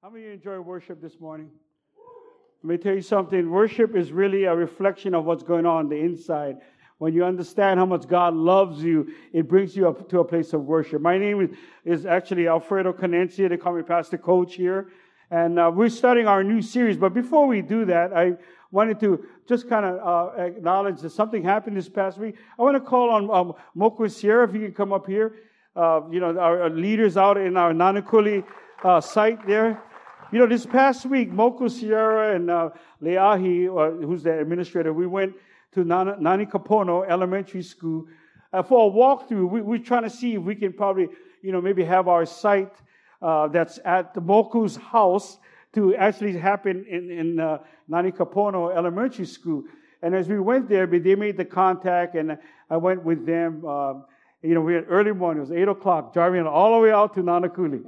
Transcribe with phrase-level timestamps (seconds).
[0.00, 1.50] How many enjoy worship this morning?
[2.62, 3.50] Let me tell you something.
[3.50, 6.58] Worship is really a reflection of what's going on, on the inside.
[6.98, 10.52] When you understand how much God loves you, it brings you up to a place
[10.52, 11.02] of worship.
[11.02, 11.40] My name
[11.84, 13.48] is, is actually Alfredo Canencia.
[13.48, 14.92] They call me Pastor Coach here.
[15.32, 16.96] And uh, we're starting our new series.
[16.96, 18.34] But before we do that, I
[18.70, 22.36] wanted to just kind of uh, acknowledge that something happened this past week.
[22.56, 25.34] I want to call on um, Moko Sierra, if you can come up here.
[25.74, 28.44] Uh, you know, our, our, leaders out in our Nanakuli
[28.84, 29.82] uh, site there.
[30.30, 32.68] You know, this past week, Moku Sierra and uh,
[33.02, 35.32] Leahi, uh, who's the administrator, we went
[35.72, 38.06] to Nanaikapono Elementary School
[38.52, 39.48] uh, for a walkthrough.
[39.48, 41.08] We, we're trying to see if we can probably,
[41.40, 42.74] you know, maybe have our site
[43.22, 45.38] uh, that's at the Moku's house
[45.72, 47.58] to actually happen in, in uh,
[47.90, 49.64] Nanaikapono Elementary School.
[50.02, 52.36] And as we went there, they made the contact, and
[52.68, 53.64] I went with them.
[53.64, 54.04] Um,
[54.42, 57.14] you know, we had early morning, it was 8 o'clock, driving all the way out
[57.14, 57.82] to Nanakuli.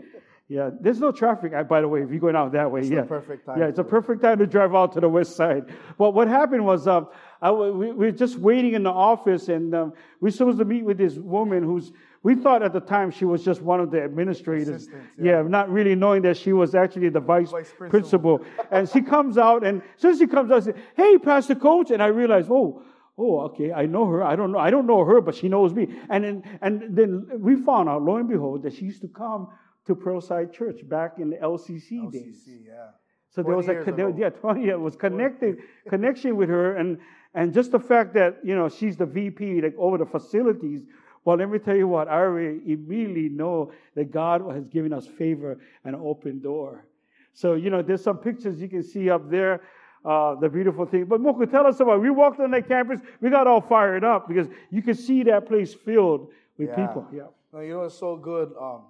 [0.50, 2.80] Yeah, there's no traffic, by the way, if you're going out that way.
[2.80, 3.60] It's yeah, perfect time.
[3.60, 5.73] Yeah, it's a perfect time to drive out to the west side.
[5.96, 7.06] Well, what happened was um,
[7.40, 10.65] I, we, we, were just waiting in the office, and um, we were supposed to
[10.65, 11.93] meet with this woman who's
[12.24, 14.88] we thought at the time she was just one of the administrators.
[15.23, 15.37] Yeah.
[15.37, 15.43] yeah.
[15.43, 18.38] not really knowing that she was actually the vice, vice principal.
[18.38, 18.66] principal.
[18.73, 21.54] and she comes out, and as soon as she comes out and says, Hey, Pastor
[21.54, 21.93] Coach.
[21.93, 22.82] And I realized, oh,
[23.16, 24.24] oh, okay, I know her.
[24.24, 24.59] I don't know.
[24.59, 25.96] I don't know her, but she knows me.
[26.09, 29.48] And then, and then we found out, lo and behold, that she used to come
[29.86, 32.48] to Pearlside Church back in the LCC, LCC days.
[32.66, 32.90] yeah.
[33.30, 36.98] So there was a there, yeah, 20 years was connected connection with her, and
[37.34, 40.82] and just the fact that you know she's the VP like over the facilities
[41.24, 45.06] well, let me tell you what, I already immediately know that God has given us
[45.06, 46.87] favor and open door.
[47.34, 49.62] So, you know, there's some pictures you can see up there,
[50.04, 51.04] uh, the beautiful thing.
[51.04, 54.28] But Moko, tell us about, we walked on that campus, we got all fired up
[54.28, 56.87] because you can see that place filled with yeah.
[56.87, 57.06] people.
[57.12, 57.22] Yeah.
[57.52, 58.52] No, you know, it's so good.
[58.60, 58.84] Um,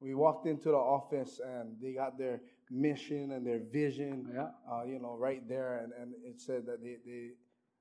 [0.00, 4.48] we walked into the office and they got their mission and their vision, yeah.
[4.70, 5.80] uh, you know, right there.
[5.82, 7.30] And, and it said that they, they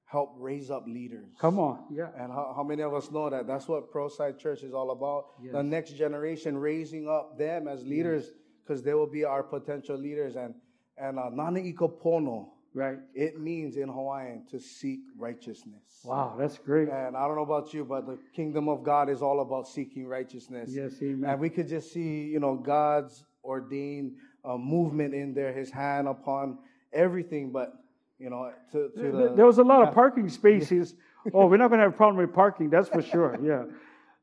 [0.06, 1.28] help raise up leaders.
[1.40, 2.10] Come on, yeah.
[2.18, 3.48] And how, how many of us know that?
[3.48, 5.26] That's what Pearlside Church is all about.
[5.44, 5.54] Yes.
[5.54, 8.32] The next generation, raising up them as leaders,
[8.64, 8.86] because yes.
[8.86, 10.36] they will be our potential leaders.
[10.36, 10.54] And
[10.98, 12.98] and uh, nana ikopono, right?
[13.14, 16.02] It means in Hawaiian to seek righteousness.
[16.04, 16.90] Wow, that's great.
[16.90, 20.06] And I don't know about you, but the kingdom of God is all about seeking
[20.06, 20.70] righteousness.
[20.72, 21.30] Yes, amen.
[21.30, 26.08] And we could just see, you know, God's ordained uh, movement in there, His hand
[26.08, 26.60] upon
[26.94, 27.74] everything, but
[28.20, 30.96] you know, to, to the, there was a lot of parking spaces.
[31.34, 33.38] oh, we're not going to have a problem with parking, that's for sure.
[33.42, 33.64] Yeah.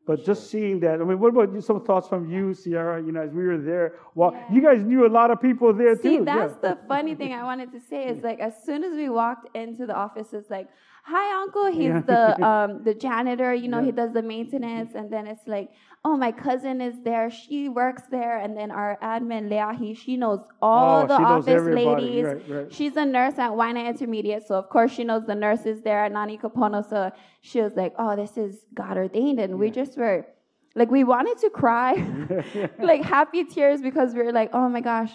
[0.05, 3.01] But just seeing that, I mean, what about some thoughts from you, Sierra?
[3.01, 4.53] You know, as we were there, well, yeah.
[4.53, 6.25] you guys knew a lot of people there See, too.
[6.25, 6.71] that's yeah.
[6.71, 9.87] the funny thing I wanted to say is like, as soon as we walked into
[9.87, 10.69] the office, it's like,
[11.03, 12.01] "Hi, uncle." He's yeah.
[12.01, 13.55] the um, the janitor.
[13.55, 15.71] You know, he does the maintenance, and then it's like,
[16.05, 17.31] oh, my cousin is there.
[17.31, 18.39] She works there.
[18.39, 22.25] And then our admin, Leahi, she knows all oh, the office ladies.
[22.25, 22.73] Right, right.
[22.73, 24.47] She's a nurse at Waianae Intermediate.
[24.47, 26.89] So, of course, she knows the nurses there at Nanaikapono.
[26.89, 29.39] So she was like, oh, this is God ordained.
[29.39, 29.57] And yeah.
[29.57, 30.27] we just were
[30.75, 31.95] like, we wanted to cry,
[32.79, 35.13] like happy tears because we were like, oh my gosh,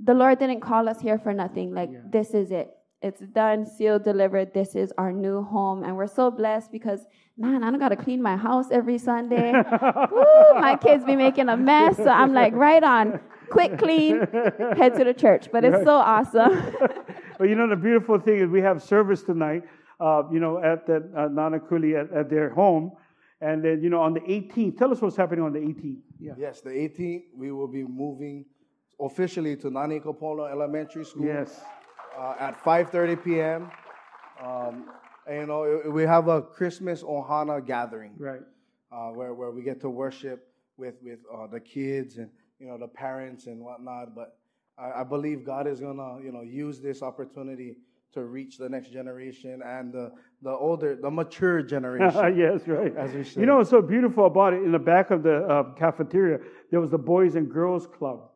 [0.00, 1.74] the Lord didn't call us here for nothing.
[1.74, 2.00] Like, yeah.
[2.10, 2.70] this is it.
[3.00, 4.52] It's done, sealed, delivered.
[4.52, 5.84] This is our new home.
[5.84, 7.06] And we're so blessed because
[7.38, 9.52] man, I don't got to clean my house every Sunday.
[10.12, 11.96] Woo, my kids be making a mess.
[11.96, 13.20] So I'm like, right on,
[13.50, 14.26] quick clean,
[14.76, 15.48] head to the church.
[15.52, 16.74] But it's so awesome.
[17.38, 19.62] well, you know, the beautiful thing is we have service tonight,
[20.00, 22.92] uh, you know, at the uh, Nanakuli at, at their home.
[23.40, 26.00] And then, you know, on the 18th, tell us what's happening on the 18th.
[26.18, 26.32] Yeah.
[26.36, 28.46] Yes, the 18th, we will be moving
[29.00, 31.26] officially to Nanaikapono Elementary School.
[31.26, 31.60] Yes.
[32.18, 33.70] Uh, at 5.30 p.m.
[34.44, 34.90] Um,
[35.28, 38.40] and, you know, we have a Christmas Ohana gathering, right?
[38.90, 42.78] Uh, where where we get to worship with with uh, the kids and you know
[42.78, 44.14] the parents and whatnot.
[44.14, 44.38] But
[44.78, 47.76] I, I, believe God is gonna you know use this opportunity
[48.14, 50.10] to reach the next generation and the
[50.42, 52.36] the older, the mature generation.
[52.36, 52.96] yes, right.
[52.96, 53.40] As we say.
[53.40, 54.62] You know what's so beautiful about it?
[54.62, 56.38] In the back of the uh, cafeteria,
[56.70, 58.30] there was the Boys and Girls Club.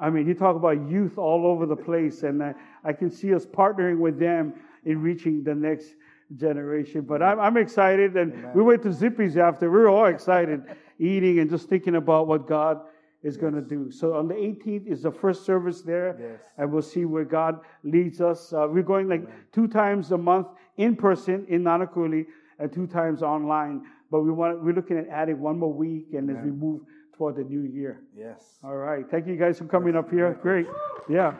[0.00, 3.34] I mean, you talk about youth all over the place, and I, I can see
[3.34, 4.54] us partnering with them
[4.84, 5.94] in reaching the next
[6.36, 7.02] generation.
[7.02, 8.52] But I'm, I'm excited, and Amen.
[8.54, 9.70] we went to Zippy's after.
[9.70, 10.62] We were all excited,
[10.98, 12.80] eating and just thinking about what God
[13.22, 13.40] is yes.
[13.40, 13.90] going to do.
[13.90, 16.40] So on the 18th is the first service there, yes.
[16.58, 18.52] and we'll see where God leads us.
[18.52, 19.34] Uh, we're going like Amen.
[19.52, 22.26] two times a month in person in Nanakuli
[22.58, 23.82] and two times online.
[24.10, 26.36] But we want we're looking at adding one more week, and Amen.
[26.36, 26.82] as we move
[27.16, 28.02] toward the new year.
[28.16, 28.58] Yes.
[28.62, 29.04] All right.
[29.10, 30.38] Thank you guys for coming up here.
[30.42, 30.66] Great.
[31.08, 31.34] Yeah.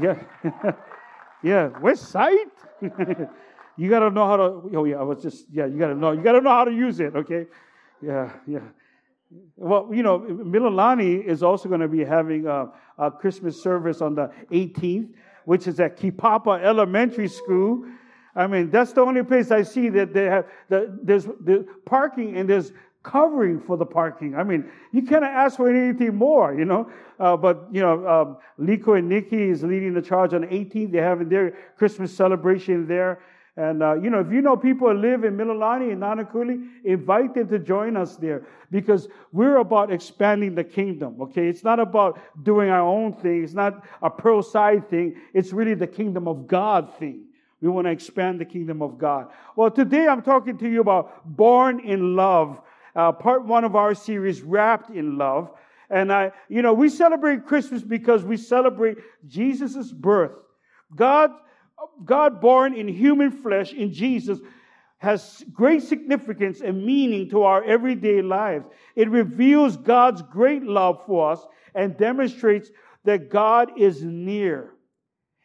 [0.00, 0.22] Yeah.
[1.42, 1.68] yeah.
[1.80, 2.48] West Side.
[3.80, 4.76] You got to know how to.
[4.76, 5.64] Oh yeah, I was just yeah.
[5.64, 6.12] You got to know.
[6.12, 7.16] You got to know how to use it.
[7.16, 7.46] Okay.
[8.02, 8.60] Yeah, yeah.
[9.56, 14.14] Well, you know, Mililani is also going to be having a, a, Christmas service on
[14.14, 15.14] the 18th,
[15.46, 17.86] which is at Kipapa Elementary School.
[18.34, 22.36] I mean, that's the only place I see that they have the, there's the parking
[22.36, 24.34] and there's covering for the parking.
[24.34, 26.90] I mean, you cannot ask for anything more, you know.
[27.18, 30.92] Uh, but you know, um, Liko and Nikki is leading the charge on the 18th.
[30.92, 33.20] They're having their Christmas celebration there.
[33.56, 37.34] And, uh, you know, if you know people who live in Mililani and Nanakuli, invite
[37.34, 41.48] them to join us there because we're about expanding the kingdom, okay?
[41.48, 43.42] It's not about doing our own thing.
[43.42, 45.16] It's not a Pearlside thing.
[45.34, 47.24] It's really the kingdom of God thing.
[47.60, 49.30] We want to expand the kingdom of God.
[49.56, 52.60] Well, today I'm talking to you about born in love,
[52.94, 55.50] uh, part one of our series, wrapped in love.
[55.88, 60.32] And I, you know, we celebrate Christmas because we celebrate Jesus' birth.
[60.94, 61.30] God
[62.04, 64.38] God born in human flesh in Jesus
[64.98, 68.66] has great significance and meaning to our everyday lives.
[68.94, 72.70] It reveals God's great love for us and demonstrates
[73.04, 74.74] that God is near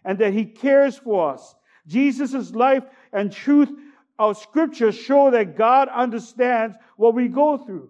[0.04, 1.56] and that he cares for us.
[1.88, 2.84] Jesus' life
[3.14, 3.70] and truth
[4.18, 7.90] of scriptures show that God understands what we go through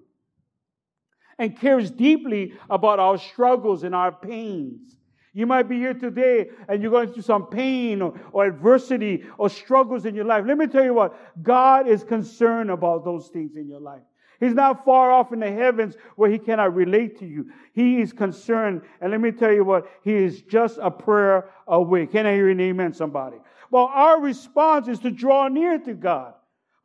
[1.38, 4.98] and cares deeply about our struggles and our pains.
[5.34, 9.50] You might be here today and you're going through some pain or, or, adversity or
[9.50, 10.46] struggles in your life.
[10.48, 14.02] Let me tell you what, God is concerned about those things in your life.
[14.40, 17.52] He's not far off in the heavens where he cannot relate to you.
[17.74, 18.82] He is concerned.
[19.02, 22.08] And let me tell you what, he is just a prayer away.
[22.08, 23.38] Can I hear an amen, somebody?
[23.76, 26.36] Well, our response is to draw near to God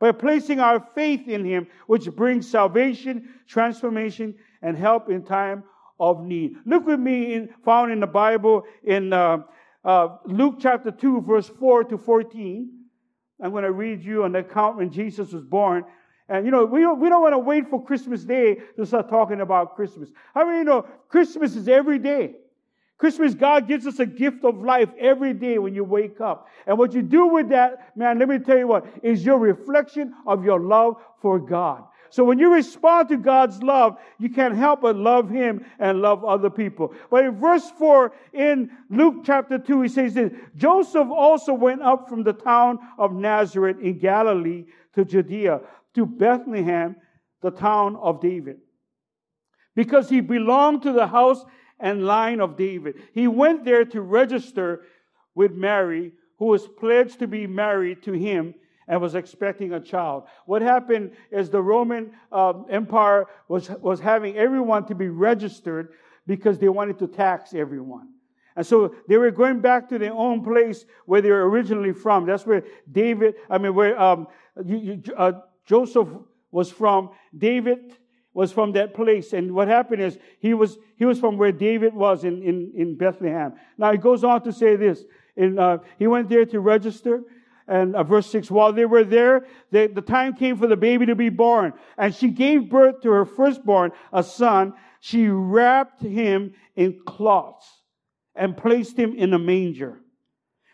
[0.01, 5.63] by placing our faith in him, which brings salvation, transformation, and help in time
[6.01, 6.57] of need.
[6.65, 9.37] Look with me in, found in the Bible in uh,
[9.85, 12.69] uh, Luke chapter 2, verse 4 to 14.
[13.41, 15.85] I'm going to read you an account when Jesus was born.
[16.27, 19.07] And you know, we don't, we don't want to wait for Christmas Day to start
[19.07, 20.09] talking about Christmas.
[20.35, 22.35] I mean, you know, Christmas is every day.
[23.01, 26.47] Christmas, God gives us a gift of life every day when you wake up.
[26.67, 30.13] And what you do with that, man, let me tell you what, is your reflection
[30.27, 31.83] of your love for God.
[32.11, 36.23] So when you respond to God's love, you can't help but love Him and love
[36.23, 36.93] other people.
[37.09, 42.07] But in verse 4 in Luke chapter 2, he says this Joseph also went up
[42.07, 45.61] from the town of Nazareth in Galilee to Judea,
[45.95, 46.97] to Bethlehem,
[47.41, 48.57] the town of David,
[49.75, 51.43] because he belonged to the house
[51.81, 53.01] and line of David.
[53.13, 54.83] He went there to register
[55.35, 58.53] with Mary, who was pledged to be married to him
[58.87, 60.23] and was expecting a child.
[60.45, 65.93] What happened is the Roman uh, Empire was, was having everyone to be registered
[66.27, 68.09] because they wanted to tax everyone.
[68.55, 72.25] And so they were going back to their own place where they were originally from.
[72.25, 74.27] That's where David, I mean, where um,
[74.65, 75.33] you, you, uh,
[75.65, 76.09] Joseph
[76.51, 77.11] was from.
[77.37, 77.97] David
[78.33, 79.33] was from that place.
[79.33, 82.95] And what happened is he was, he was from where David was in, in, in
[82.95, 83.53] Bethlehem.
[83.77, 85.03] Now he goes on to say this.
[85.35, 87.23] In, uh, he went there to register
[87.67, 91.05] and uh, verse 6 while they were there they, the time came for the baby
[91.05, 96.53] to be born and she gave birth to her firstborn a son she wrapped him
[96.75, 97.67] in cloths
[98.35, 100.01] and placed him in a manger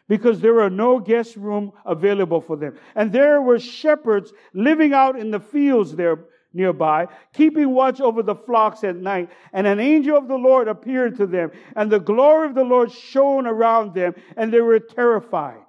[0.07, 5.19] because there were no guest room available for them and there were shepherds living out
[5.19, 6.25] in the fields there
[6.57, 9.29] nearby, keeping watch over the flocks at night.
[9.53, 12.91] And an angel of the Lord appeared to them, and the glory of the Lord
[12.91, 15.63] shone around them, and they were terrified.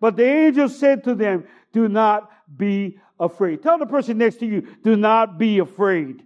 [0.00, 3.62] But the angel said to them, Do not be afraid.
[3.62, 6.24] Tell the person next to you, Do not be afraid.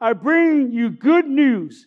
[0.00, 1.86] I bring you good news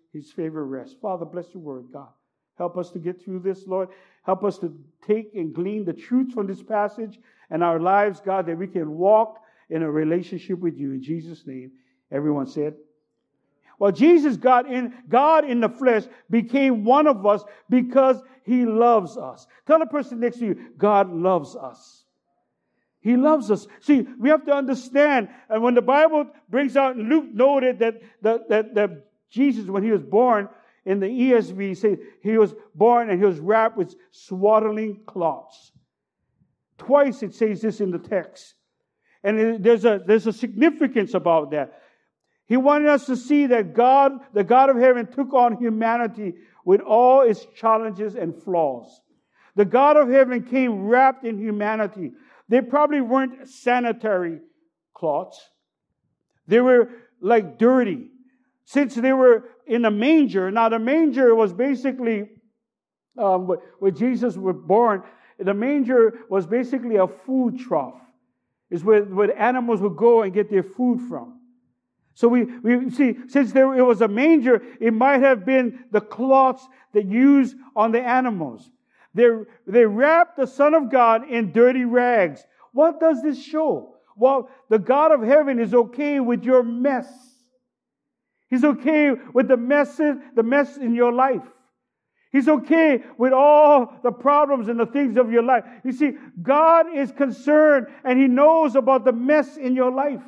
[0.13, 0.95] his favor rests.
[1.01, 2.09] Father, bless your word, God.
[2.57, 3.89] Help us to get through this, Lord.
[4.23, 8.45] Help us to take and glean the truth from this passage and our lives, God,
[8.45, 9.39] that we can walk
[9.69, 10.91] in a relationship with you.
[10.91, 11.71] In Jesus' name,
[12.11, 12.75] everyone said,
[13.79, 19.17] well, Jesus got in, God in the flesh became one of us because he loves
[19.17, 19.47] us.
[19.65, 22.03] Tell the person next to you, God loves us.
[22.99, 23.65] He loves us.
[23.79, 28.49] See, we have to understand, and when the Bible brings out, Luke noted that, that,
[28.49, 30.49] that, that Jesus, when he was born,
[30.85, 35.71] in the ESV, says he was born and he was wrapped with swaddling cloths.
[36.77, 38.55] Twice it says this in the text.
[39.23, 41.81] And there's a, there's a significance about that.
[42.47, 46.33] He wanted us to see that God, the God of heaven, took on humanity
[46.65, 49.01] with all its challenges and flaws.
[49.55, 52.13] The God of heaven came wrapped in humanity.
[52.49, 54.39] They probably weren't sanitary
[54.93, 55.39] cloths.
[56.47, 56.89] They were
[57.21, 58.09] like dirty.
[58.65, 62.29] Since they were in a manger, now the manger was basically
[63.17, 63.47] um,
[63.79, 65.03] where Jesus was born,
[65.37, 67.99] the manger was basically a food trough.
[68.69, 71.39] It's where, where animals would go and get their food from.
[72.13, 76.01] So we, we see, since there it was a manger, it might have been the
[76.01, 78.69] cloths that used on the animals.
[79.13, 79.27] They,
[79.67, 82.45] they wrapped the Son of God in dirty rags.
[82.73, 83.95] What does this show?
[84.15, 87.07] Well, the God of heaven is okay with your mess.
[88.51, 91.41] He's okay with the mess, the mess in your life.
[92.33, 95.63] He's okay with all the problems and the things of your life.
[95.83, 100.21] You see, God is concerned and He knows about the mess in your life.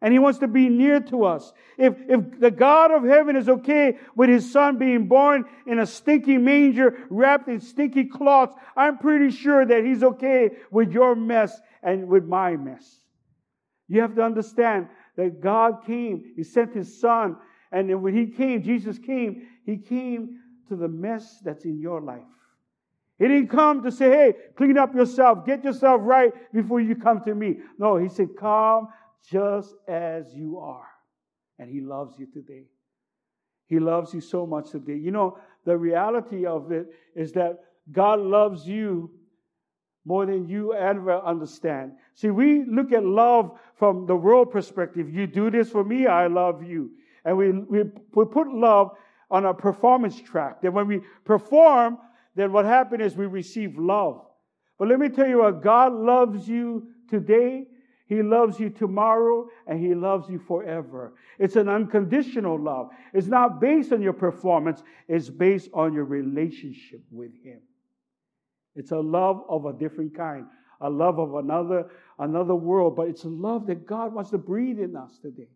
[0.00, 1.52] And He wants to be near to us.
[1.76, 5.86] If, if the God of heaven is okay with His Son being born in a
[5.86, 11.60] stinky manger wrapped in stinky cloths, I'm pretty sure that He's okay with your mess
[11.82, 13.00] and with my mess.
[13.88, 14.86] You have to understand
[15.20, 17.36] that God came, He sent His Son,
[17.72, 22.22] and when He came, Jesus came, He came to the mess that's in your life.
[23.18, 27.22] He didn't come to say, hey, clean up yourself, get yourself right before you come
[27.24, 27.58] to me.
[27.78, 28.88] No, he said, come
[29.30, 30.86] just as you are.
[31.58, 32.64] And he loves you today.
[33.66, 34.96] He loves you so much today.
[34.96, 35.36] You know,
[35.66, 37.58] the reality of it is that
[37.92, 39.10] God loves you
[40.04, 41.92] more than you ever understand.
[42.14, 45.12] See, we look at love from the world perspective.
[45.12, 46.90] You do this for me, I love you.
[47.24, 47.82] And we, we,
[48.14, 48.92] we put love
[49.30, 50.62] on a performance track.
[50.62, 51.98] That when we perform,
[52.34, 54.24] then what happens is we receive love.
[54.78, 57.66] But let me tell you what God loves you today,
[58.06, 61.12] He loves you tomorrow, and He loves you forever.
[61.38, 62.88] It's an unconditional love.
[63.12, 67.60] It's not based on your performance, it's based on your relationship with Him.
[68.74, 70.46] It's a love of a different kind,
[70.80, 74.78] a love of another, another world, but it's a love that God wants to breathe
[74.78, 75.48] in us today.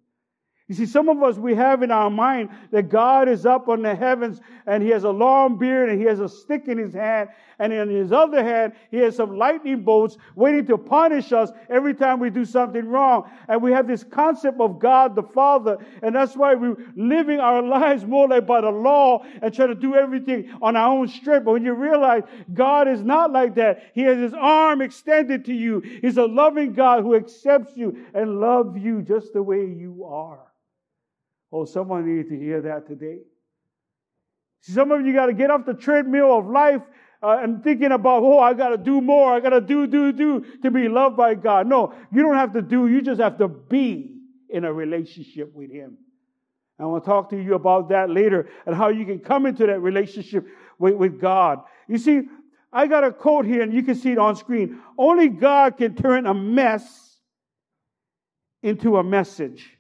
[0.67, 3.83] You see, some of us, we have in our mind that God is up on
[3.83, 6.95] the heavens and he has a long beard and he has a stick in his
[6.95, 7.29] hand.
[7.59, 11.93] And in his other hand, he has some lightning bolts waiting to punish us every
[11.93, 13.31] time we do something wrong.
[13.47, 15.77] And we have this concept of God the Father.
[16.03, 19.75] And that's why we're living our lives more like by the law and try to
[19.75, 21.45] do everything on our own strength.
[21.45, 22.23] But when you realize
[22.55, 25.81] God is not like that, he has his arm extended to you.
[25.81, 30.54] He's a loving God who accepts you and loves you just the way you are.
[31.57, 33.19] Oh, someone needs to hear that today.
[34.63, 36.83] See, Some of you got to get off the treadmill of life
[37.23, 39.33] uh, and thinking about, oh, I got to do more.
[39.33, 41.69] I got to do, do, do to be loved by God.
[41.69, 42.89] No, you don't have to do.
[42.89, 44.17] You just have to be
[44.49, 45.97] in a relationship with Him.
[46.81, 49.65] I want to talk to you about that later and how you can come into
[49.65, 50.49] that relationship
[50.81, 51.61] with, with God.
[51.87, 52.23] You see,
[52.73, 54.81] I got a quote here and you can see it on screen.
[54.99, 57.21] Only God can turn a mess
[58.61, 59.71] into a message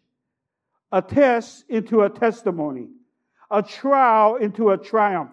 [0.95, 2.87] a test into a testimony,
[3.51, 5.33] a trial into a triumph,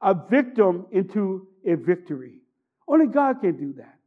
[0.00, 2.40] a victim into a victory.
[2.88, 3.98] Only God can do that.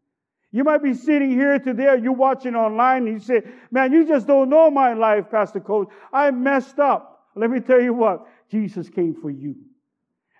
[0.51, 4.25] You might be sitting here today, you're watching online, and you say, Man, you just
[4.25, 5.87] don't know my life, Pastor Coach.
[6.11, 7.27] I messed up.
[7.35, 9.55] Let me tell you what, Jesus came for you.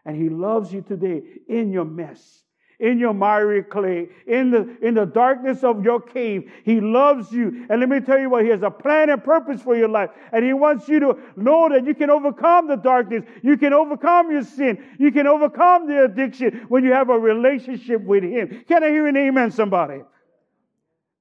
[0.06, 2.42] And He loves you today in your mess
[2.82, 6.52] in your miry clay, in the, in the darkness of your cave.
[6.66, 7.66] He loves you.
[7.70, 10.10] And let me tell you what, He has a plan and purpose for your life.
[10.34, 13.24] And He wants you to know that you can overcome the darkness.
[13.44, 14.84] You can overcome your sin.
[14.98, 18.66] You can overcome the addiction when you have a relationship with Him.
[18.68, 20.02] Can I hear an amen, somebody?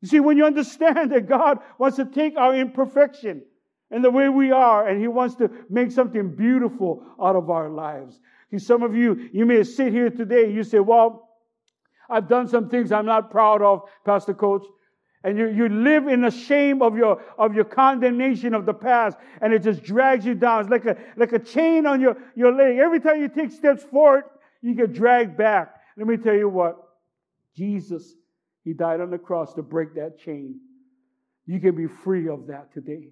[0.01, 3.43] You see, when you understand that God wants to take our imperfection
[3.91, 7.69] and the way we are, and He wants to make something beautiful out of our
[7.69, 8.19] lives.
[8.57, 11.30] Some of you, you may sit here today, you say, well,
[12.11, 14.65] I've done some things I'm not proud of, Pastor Coach.
[15.23, 19.19] And you, you live in the shame of your, of your condemnation of the past,
[19.43, 20.63] and it just drags you down.
[20.63, 22.79] It's like a, like a chain on your, your leg.
[22.79, 24.25] Every time you take steps forward,
[24.63, 25.75] you get dragged back.
[25.99, 26.77] Let me tell you what
[27.55, 28.15] Jesus,
[28.65, 30.59] He died on the cross to break that chain.
[31.47, 33.09] You can be free of that today.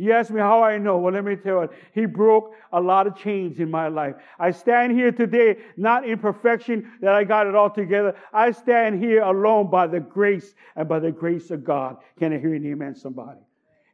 [0.00, 0.96] You ask me how I know.
[0.96, 4.14] Well, let me tell you, He broke a lot of chains in my life.
[4.38, 8.14] I stand here today, not in perfection that I got it all together.
[8.32, 11.98] I stand here alone by the grace and by the grace of God.
[12.18, 13.40] Can I hear an amen, somebody?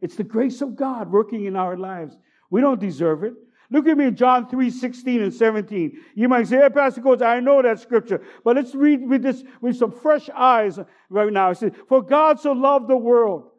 [0.00, 2.16] It's the grace of God working in our lives.
[2.50, 3.34] We don't deserve it.
[3.72, 5.98] Look at me in John 3, 16 and 17.
[6.14, 9.42] You might say, hey, Pastor Coach, I know that scripture, but let's read with this
[9.60, 10.78] with some fresh eyes
[11.10, 11.50] right now.
[11.50, 13.50] It says, For God so loved the world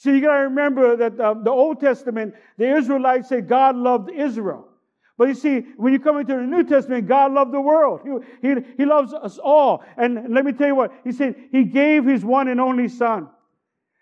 [0.00, 4.10] See, you got to remember that um, the Old Testament, the Israelites say God loved
[4.10, 4.66] Israel.
[5.18, 8.00] But you see, when you come into the New Testament, God loved the world.
[8.02, 9.84] He, he, he loves us all.
[9.98, 13.28] And let me tell you what, He said, He gave His one and only Son.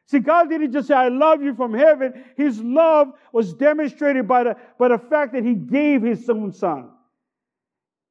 [0.07, 2.25] See, God didn't just say, I love you from heaven.
[2.37, 6.91] His love was demonstrated by the, by the fact that He gave His own Son.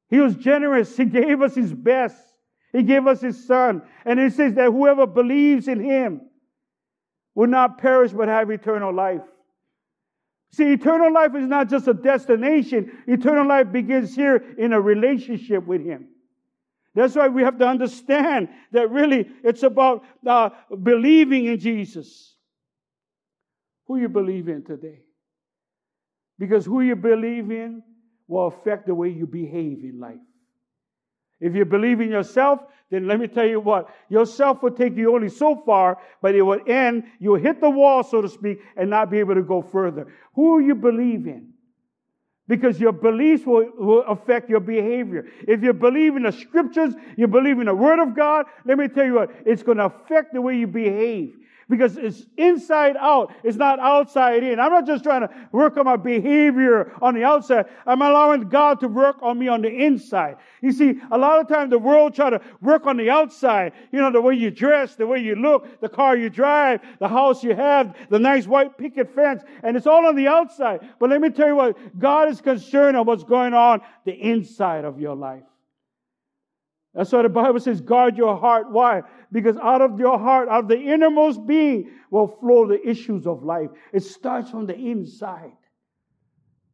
[0.09, 0.97] He was generous.
[0.97, 2.21] He gave us His best.
[2.73, 3.81] He gave us His Son.
[4.03, 6.26] And it says that whoever believes in Him
[7.37, 9.21] will not perish but have eternal life.
[10.53, 13.03] See, eternal life is not just a destination.
[13.05, 16.07] Eternal life begins here in a relationship with Him.
[16.95, 20.49] That's why we have to understand that really it's about uh,
[20.81, 22.33] believing in Jesus.
[23.85, 25.01] Who you believe in today?
[26.39, 27.83] Because who you believe in
[28.27, 30.26] will affect the way you behave in life.
[31.39, 35.13] If you believe in yourself, then let me tell you what, yourself will take you
[35.13, 38.89] only so far, but it will end, you'll hit the wall, so to speak, and
[38.89, 40.07] not be able to go further.
[40.35, 41.49] Who you believe in?
[42.47, 45.25] Because your beliefs will, will affect your behavior.
[45.45, 48.87] If you believe in the scriptures, you believe in the word of God, let me
[48.87, 51.35] tell you what, it's going to affect the way you behave
[51.69, 53.33] because it's inside out.
[53.43, 54.59] It's not outside in.
[54.59, 57.65] I'm not just trying to work on my behavior on the outside.
[57.85, 60.37] I'm allowing God to work on me on the inside.
[60.61, 63.73] You see, a lot of times the world try to work on the outside.
[63.91, 67.07] You know, the way you dress, the way you look, the car you drive, the
[67.07, 70.87] house you have, the nice white picket fence, and it's all on the outside.
[70.99, 74.85] But let me tell you what, God is concerned of what's going on the inside
[74.85, 75.43] of your life.
[76.97, 78.71] That's why the Bible says, guard your heart.
[78.71, 79.03] Why?
[79.31, 83.43] Because out of your heart, out of the innermost being, will flow the issues of
[83.43, 83.69] life.
[83.93, 85.51] It starts from the inside.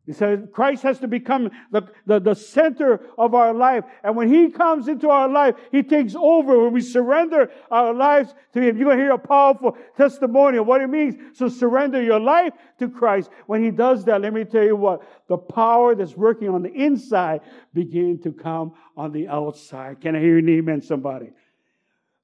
[0.06, 3.86] He said Christ has to become the, the, the, center of our life.
[4.04, 6.62] And when He comes into our life, He takes over.
[6.62, 10.68] When we surrender our lives to Him, you're going to hear a powerful testimony of
[10.68, 11.16] what it means.
[11.34, 13.30] So surrender your life to Christ.
[13.48, 16.74] When He does that, let me tell you what, the power that's working on the
[16.74, 17.40] inside
[17.74, 20.02] begin to come on the outside.
[20.02, 21.32] Can I hear an amen, somebody?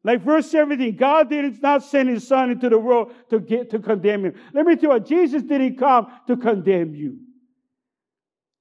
[0.04, 3.80] Like verse 17, God did not send His Son into the world to get to
[3.80, 4.34] condemn him.
[4.54, 7.20] Let me tell you what, Jesus didn't come to condemn you.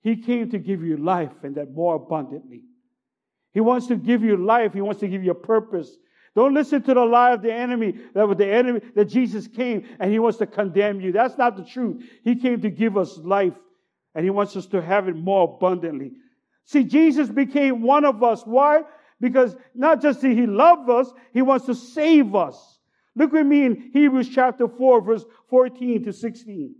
[0.03, 2.63] He came to give you life and that more abundantly.
[3.53, 4.73] He wants to give you life.
[4.75, 5.91] He wants to give you a purpose.
[6.35, 9.89] Don't listen to the lie of the enemy that with the enemy that Jesus came
[9.99, 11.11] and he wants to condemn you.
[11.11, 12.05] That's not the truth.
[12.23, 13.55] He came to give us life
[14.15, 16.13] and he wants us to have it more abundantly.
[16.65, 18.43] See, Jesus became one of us.
[18.45, 18.83] Why?
[19.21, 22.79] Because not just he love us, he wants to save us.
[23.17, 26.75] Look with me in Hebrews chapter 4, verse 14 to 16.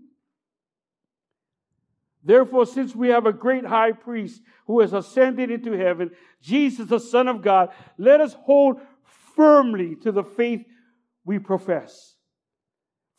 [2.25, 6.11] Therefore, since we have a great high priest who has ascended into heaven,
[6.43, 8.81] Jesus, the Son of God, let us hold
[9.35, 10.65] firmly to the faith
[11.25, 12.17] we profess.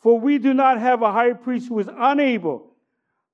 [0.00, 2.74] For we do not have a high priest who is unable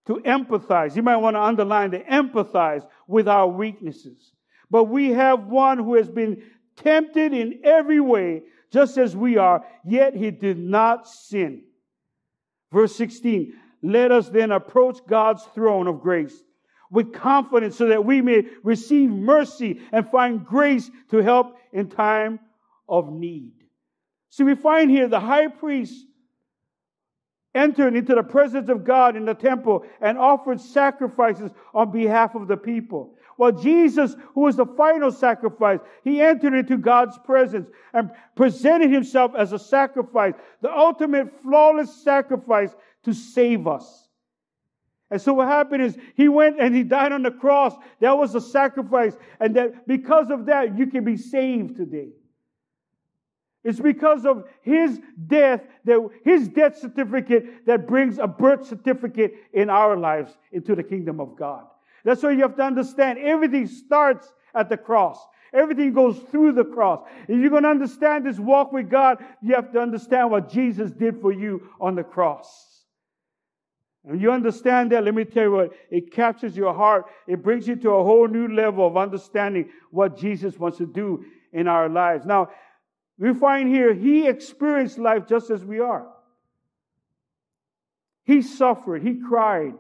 [0.07, 0.97] to empathize.
[0.97, 4.33] You might want to underline the empathize with our weaknesses.
[4.71, 6.43] But we have one who has been
[6.77, 11.63] tempted in every way, just as we are, yet he did not sin.
[12.73, 13.55] Verse 16
[13.93, 16.35] let us then approach God's throne of grace
[16.91, 22.39] with confidence so that we may receive mercy and find grace to help in time
[22.89, 23.53] of need.
[24.31, 26.07] See, we find here the high priest
[27.55, 32.49] entered into the presence of God in the temple and offered sacrifices on behalf of
[32.49, 33.15] the people.
[33.37, 39.33] While Jesus, who was the final sacrifice, he entered into God's presence and presented himself
[39.37, 42.75] as a sacrifice, the ultimate flawless sacrifice
[43.07, 44.09] to save us.
[45.11, 47.75] And so what happened is he went and he died on the cross.
[48.01, 49.17] That was a sacrifice.
[49.41, 52.09] And that because of that, you can be saved today.
[53.63, 59.71] It's because of his death, that his death certificate that brings a birth certificate in
[59.71, 61.65] our lives into the kingdom of God.
[62.05, 65.19] That's why you have to understand everything starts at the cross.
[65.53, 67.07] Everything goes through the cross.
[67.29, 70.91] If you're going to understand this walk with God, you have to understand what Jesus
[70.91, 72.66] did for you on the cross.
[74.07, 77.07] And you understand that, let me tell you what, it captures your heart.
[77.27, 81.25] It brings you to a whole new level of understanding what Jesus wants to do
[81.53, 82.25] in our lives.
[82.25, 82.51] Now,
[83.19, 86.07] we find here, he experienced life just as we are.
[88.25, 89.75] He suffered, he cried,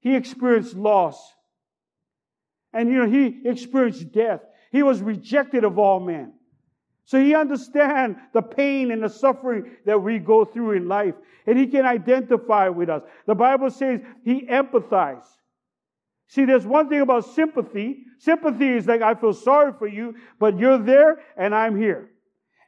[0.00, 1.32] he experienced loss.
[2.72, 4.40] And you know, he experienced death.
[4.72, 6.32] He was rejected of all men.
[7.04, 11.14] So he understands the pain and the suffering that we go through in life.
[11.46, 13.02] And he can identify with us.
[13.26, 15.26] The Bible says he empathizes.
[16.28, 18.04] See, there's one thing about sympathy.
[18.18, 22.10] Sympathy is like, I feel sorry for you, but you're there and I'm here.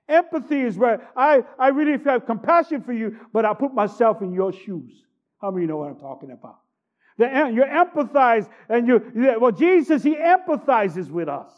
[0.08, 4.32] Empathy is where I, I really have compassion for you, but I put myself in
[4.32, 5.04] your shoes.
[5.40, 6.58] How many know what I'm talking about?
[7.18, 11.50] The, you empathize, and you, well, Jesus, He empathizes with us,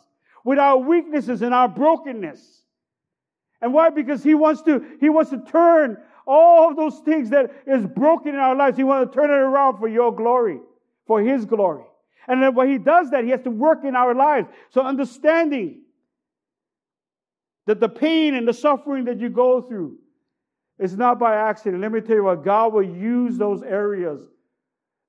[0.44, 2.57] with our weaknesses and our brokenness.
[3.60, 3.90] And why?
[3.90, 8.34] Because He wants to, He wants to turn all of those things that is broken
[8.34, 10.60] in our lives, He wants to turn it around for your glory,
[11.06, 11.84] for His glory.
[12.26, 14.48] And then when He does that, He has to work in our lives.
[14.70, 15.82] So understanding
[17.66, 19.98] that the pain and the suffering that you go through
[20.78, 21.82] is not by accident.
[21.82, 24.20] Let me tell you what, God will use those areas,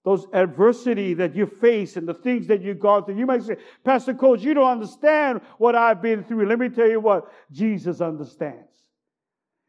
[0.06, 3.18] those adversity that you face and the things that you've gone through.
[3.18, 6.48] You might say, Pastor Coach, you don't understand what I've been through.
[6.48, 8.72] Let me tell you what, Jesus understands.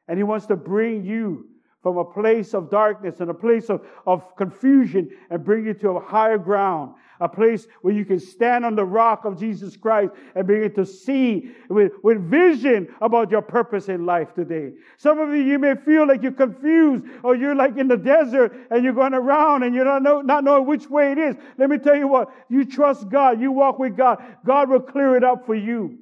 [0.06, 1.46] And He wants to bring you
[1.82, 5.90] from a place of darkness and a place of, of confusion and bring you to
[5.90, 10.12] a higher ground, a place where you can stand on the rock of Jesus Christ
[10.34, 14.72] and begin to see with, with vision about your purpose in life today.
[14.96, 18.54] Some of you, you may feel like you're confused or you're like in the desert
[18.70, 21.36] and you're going around and you don't know, not knowing which way it is.
[21.58, 25.16] Let me tell you what, you trust God, you walk with God, God will clear
[25.16, 25.98] it up for you.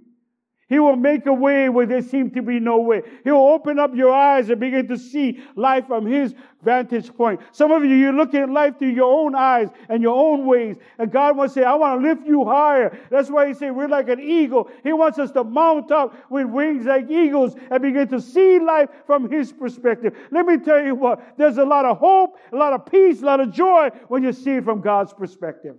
[0.69, 3.01] He will make a way where there seemed to be no way.
[3.25, 7.41] He will open up your eyes and begin to see life from His vantage point.
[7.53, 10.77] Some of you, you're looking at life through your own eyes and your own ways.
[10.99, 12.99] And God wants to say, I want to lift you higher.
[13.11, 14.71] That's why He said we're like an eagle.
[14.83, 18.91] He wants us to mount up with wings like eagles and begin to see life
[19.07, 20.19] from His perspective.
[20.31, 23.25] Let me tell you what, there's a lot of hope, a lot of peace, a
[23.25, 25.77] lot of joy when you see it from God's perspective.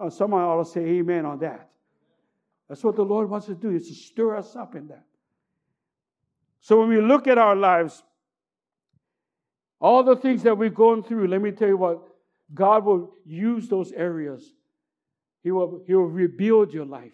[0.00, 1.68] Uh, oh, someone ought to say amen on that.
[2.68, 5.04] That's what the Lord wants to do, is to stir us up in that.
[6.60, 8.02] So when we look at our lives,
[9.80, 12.02] all the things that we've gone through, let me tell you what,
[12.54, 14.54] God will use those areas.
[15.42, 17.12] He will, he will rebuild your life.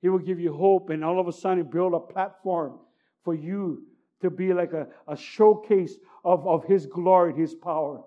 [0.00, 2.78] He will give you hope, and all of a sudden, build a platform
[3.24, 3.82] for you
[4.20, 8.02] to be like a, a showcase of, of His glory, His power.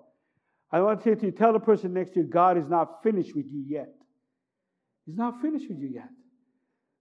[0.70, 3.34] I want to tell you, tell the person next to you, God is not finished
[3.34, 3.95] with you yet.
[5.06, 6.10] He's not finished with you yet.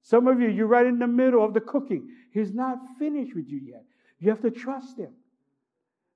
[0.04, 2.08] Some of you, you're right in the middle of the cooking.
[2.32, 3.84] He's not finished with you yet.
[4.20, 5.12] You have to trust Him.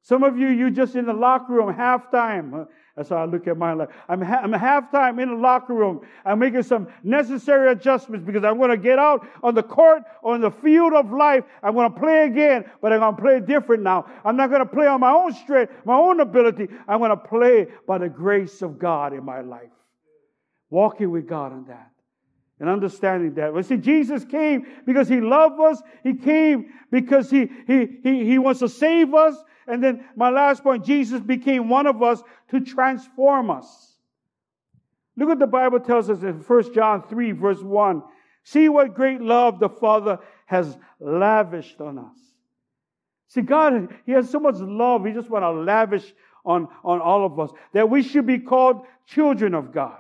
[0.04, 2.68] Some of you, you're just in the locker room, halftime.
[2.96, 3.90] That's how I look at my life.
[4.08, 6.02] I'm, ha- I'm halftime in the locker room.
[6.24, 10.42] I'm making some necessary adjustments because I'm going to get out on the court, on
[10.42, 11.44] the field of life.
[11.64, 14.06] I'm going to play again, but I'm going to play different now.
[14.24, 16.68] I'm not going to play on my own strength, my own ability.
[16.88, 19.72] I'm going to play by the grace of God in my life
[20.70, 21.92] walking with God on that
[22.60, 23.54] and understanding that.
[23.54, 25.82] Well, see, Jesus came because he loved us.
[26.04, 29.36] He came because he, he, he, he wants to save us.
[29.68, 33.98] And then my last point, Jesus became one of us to transform us.
[35.16, 38.04] Look what the Bible tells us in 1 John 3, verse 1.
[38.44, 42.18] See what great love the Father has lavished on us.
[43.28, 45.06] See, God, He has so much love.
[45.06, 46.14] He just want to lavish
[46.46, 50.00] on, on all of us that we should be called children of God.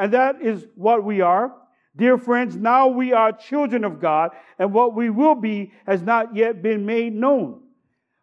[0.00, 1.54] And that is what we are.
[1.94, 6.34] Dear friends, now we are children of God, and what we will be has not
[6.34, 7.60] yet been made known.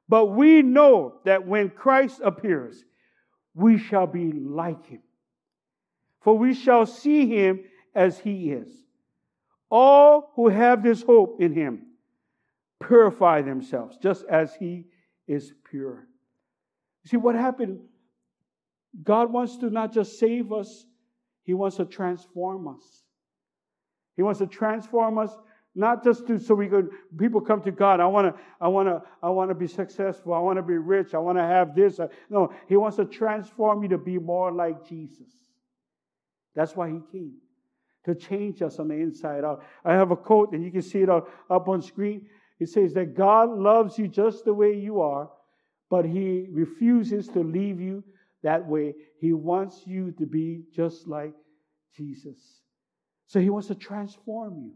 [0.09, 2.83] But we know that when Christ appears,
[3.53, 5.03] we shall be like him.
[6.21, 7.59] For we shall see him
[7.93, 8.73] as he is.
[9.69, 11.83] All who have this hope in him
[12.81, 14.85] purify themselves, just as he
[15.27, 16.07] is pure.
[17.05, 17.81] See what happened?
[19.03, 20.83] God wants to not just save us
[21.47, 23.03] he wants to transform us.
[24.17, 25.31] He wants to transform us
[25.73, 28.01] not just to so we could people come to God.
[28.01, 30.33] I want to I want to I want to be successful.
[30.33, 31.13] I want to be rich.
[31.13, 32.01] I want to have this.
[32.01, 35.29] Uh, no, he wants to transform you to be more like Jesus.
[36.53, 37.35] That's why he came
[38.03, 39.63] to change us on the inside out.
[39.85, 42.27] I have a quote, and you can see it up on screen.
[42.59, 45.29] It says that God loves you just the way you are,
[45.89, 48.03] but He refuses to leave you
[48.47, 48.95] that way.
[49.19, 51.33] He wants you to be just like
[51.97, 52.37] Jesus.
[53.27, 54.71] So he wants to transform you.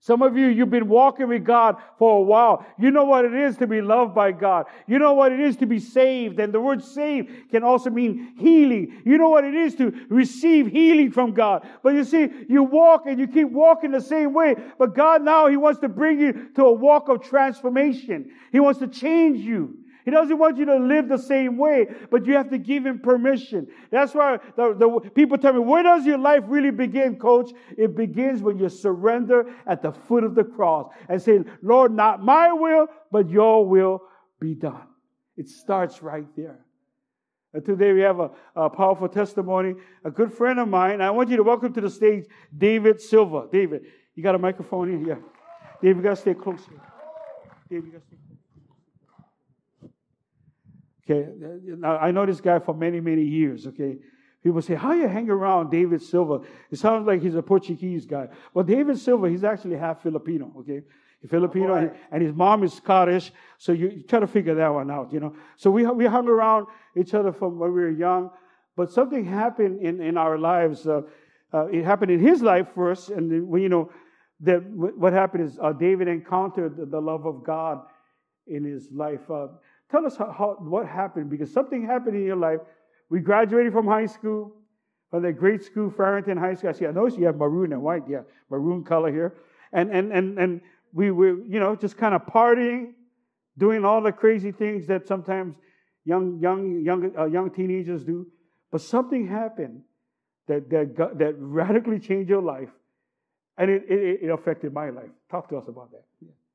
[0.00, 2.64] Some of you, you've been walking with God for a while.
[2.78, 4.66] You know what it is to be loved by God.
[4.86, 6.38] You know what it is to be saved.
[6.38, 9.02] And the word saved can also mean healing.
[9.04, 11.68] You know what it is to receive healing from God.
[11.82, 14.54] But you see, you walk and you keep walking the same way.
[14.78, 18.30] But God now, He wants to bring you to a walk of transformation.
[18.52, 19.76] He wants to change you.
[20.06, 23.00] He doesn't want you to live the same way, but you have to give him
[23.00, 23.66] permission.
[23.90, 27.50] That's why the, the, people tell me, where does your life really begin, coach?
[27.76, 32.22] It begins when you surrender at the foot of the cross and say, Lord, not
[32.22, 34.00] my will, but your will
[34.38, 34.86] be done.
[35.36, 36.60] It starts right there.
[37.52, 39.74] And today we have a, a, powerful testimony.
[40.04, 41.00] A good friend of mine.
[41.00, 43.48] I want you to welcome to the stage David Silva.
[43.50, 43.82] David,
[44.14, 45.20] you got a microphone in here?
[45.82, 46.80] David, you got to stay close here.
[47.68, 48.15] Dave, you got to stay close.
[51.08, 51.28] Okay,
[51.78, 53.96] now I know this guy for many, many years, okay?
[54.42, 56.40] People say, How you hang around David Silva?
[56.70, 58.28] It sounds like he's a Portuguese guy.
[58.52, 60.82] Well, David Silva, he's actually half Filipino, okay?
[61.20, 64.68] He's Filipino, and, and his mom is Scottish, so you, you, try to figure that
[64.68, 65.34] one out, you know?
[65.56, 66.66] So we, we hung around
[66.96, 68.30] each other from when we were young,
[68.76, 70.86] but something happened in, in our lives.
[70.86, 71.02] Uh,
[71.54, 73.90] uh, it happened in his life first, and then, you know,
[74.40, 77.80] that what happened is uh, David encountered the, the, love of God
[78.46, 79.30] in his life.
[79.90, 82.60] Tell us how, how, what happened, because something happened in your life.
[83.08, 84.52] We graduated from high school,
[85.10, 86.70] from the great school, Farrington High School.
[86.70, 89.34] I see, I noticed you have maroon and white, yeah, maroon color here.
[89.72, 90.60] And, and, and, and
[90.92, 92.94] we were, you know, just kind of partying,
[93.58, 95.54] doing all the crazy things that sometimes
[96.04, 98.26] young, young, young, uh, young teenagers do.
[98.72, 99.82] But something happened
[100.48, 102.70] that, that, that radically changed your life
[103.58, 105.10] and it, it, it affected my life.
[105.30, 106.04] Talk to us about that.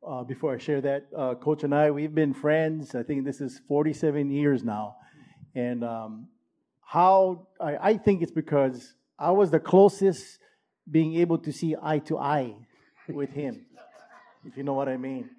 [0.06, 2.96] Uh, before I share that, uh, Coach and I, we've been friends.
[2.96, 4.96] I think this is 47 years now.
[5.54, 6.28] And um,
[6.82, 10.40] how I, I, think it's because I was the closest
[10.90, 12.56] being able to see eye to eye
[13.08, 13.66] with him,
[14.44, 15.30] if you know what I mean.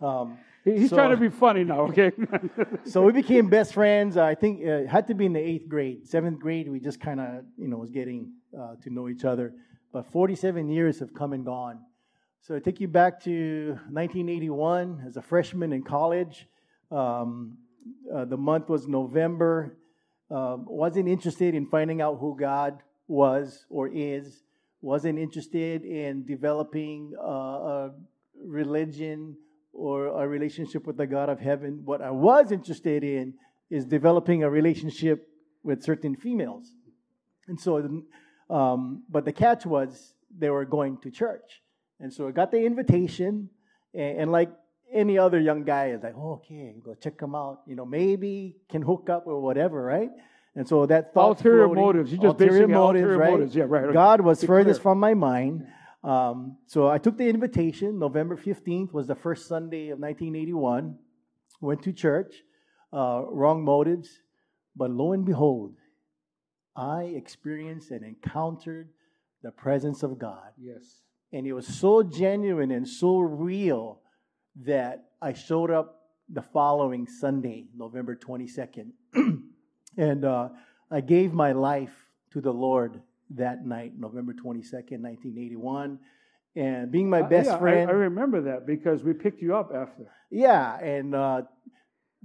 [0.00, 2.10] Um, He's so, trying to be funny now, okay?
[2.84, 4.16] so we became best friends.
[4.16, 6.08] I think uh, it had to be in the eighth grade.
[6.08, 9.54] Seventh grade, we just kind of, you know, was getting uh, to know each other.
[9.92, 11.78] But 47 years have come and gone.
[12.42, 16.46] So I take you back to 1981 as a freshman in college.
[16.90, 17.58] Um,
[18.12, 19.76] uh, the month was November.
[20.30, 24.42] Um, wasn't interested in finding out who God was or is.
[24.80, 27.90] Wasn't interested in developing uh, a
[28.44, 29.36] religion
[29.72, 31.82] or a relationship with the God of heaven.
[31.84, 33.34] What I was interested in
[33.70, 35.28] is developing a relationship
[35.62, 36.70] with certain females.
[37.48, 38.02] And so
[38.48, 41.62] um, but the catch was they were going to church.
[42.00, 43.48] And so I got the invitation,
[43.94, 44.50] and, and like
[44.92, 47.62] any other young guy is like, oh, okay, go check them out.
[47.66, 50.10] You know, maybe can hook up or whatever, right?
[50.54, 52.12] And so that thought ulterior floating, motives.
[52.12, 53.30] You just ulterior motives, ulterior right?
[53.30, 53.54] motives.
[53.56, 53.92] Yeah, right.
[53.92, 55.66] God was furthest from my mind.
[56.02, 57.98] Um, so I took the invitation.
[57.98, 60.96] November 15th was the first Sunday of 1981.
[61.60, 62.34] Went to church.
[62.92, 64.08] Uh, wrong motives.
[64.74, 65.74] But lo and behold,
[66.74, 68.90] I experienced and encountered
[69.42, 70.52] the presence of God.
[70.58, 71.02] Yes.
[71.32, 74.00] And it was so genuine and so real
[74.64, 75.96] that I showed up
[76.28, 78.90] the following Sunday, November 22nd.
[79.96, 80.48] and uh,
[80.90, 81.94] I gave my life
[82.32, 85.98] to the Lord that night, November 22nd, 1981.
[86.54, 87.90] And being my uh, best yeah, friend.
[87.90, 90.06] I, I, remember that because we picked you up after.
[90.30, 90.78] Yeah.
[90.78, 91.42] And uh,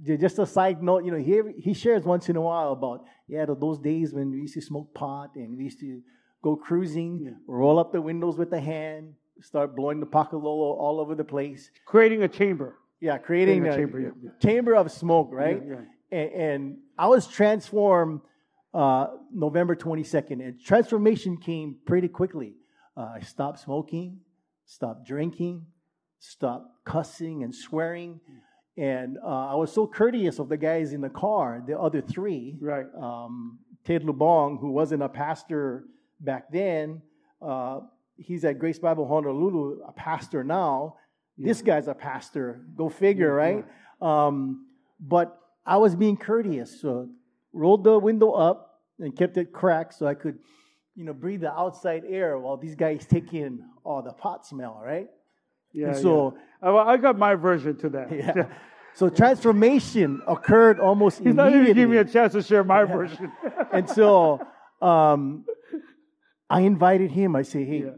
[0.02, 3.44] just a side note, you know, he, he shares once in a while about, yeah,
[3.46, 6.00] those days when we used to smoke pot and we used to
[6.42, 7.30] go cruising, yeah.
[7.46, 11.70] roll up the windows with the hand, start blowing the pakalolo all over the place.
[11.86, 12.78] Creating a chamber.
[13.00, 14.30] Yeah, creating, creating a, a, chamber, yeah.
[14.40, 15.60] chamber of smoke, right?
[15.66, 15.76] Yeah,
[16.10, 18.20] and, and, I was transformed
[18.74, 22.54] uh, November 22nd, and transformation came pretty quickly.
[22.96, 24.20] Uh, I stopped smoking,
[24.66, 25.66] stopped drinking,
[26.20, 28.20] stopped cussing and swearing.
[28.76, 32.56] And uh, I was so courteous of the guys in the car, the other three.
[32.60, 32.86] Right.
[32.96, 35.84] Um, Ted Lubong, who wasn't a pastor
[36.22, 37.02] back then,
[37.40, 37.80] uh,
[38.16, 40.96] he's at Grace Bible Honolulu, a pastor now.
[41.36, 41.48] Yeah.
[41.48, 42.60] This guy's a pastor.
[42.76, 43.64] Go figure, yeah, right?
[44.00, 44.26] Yeah.
[44.26, 44.66] Um,
[45.00, 47.08] but I was being courteous, so
[47.52, 50.38] rolled the window up and kept it cracked so I could,
[50.94, 54.80] you know, breathe the outside air while these guys take in all the pot smell,
[54.84, 55.08] right?
[55.72, 55.88] Yeah.
[55.88, 58.12] And so I got my version to that.
[58.12, 58.46] Yeah.
[58.94, 61.50] So transformation occurred almost He's immediately.
[61.50, 63.32] not even giving me a chance to share my version.
[63.72, 64.38] and so
[64.82, 65.46] um,
[66.52, 67.34] I invited him.
[67.34, 67.90] I say, hey, yeah.